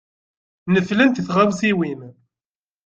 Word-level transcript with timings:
Neflent 0.73 1.23
tɣawsiwin. 1.27 2.01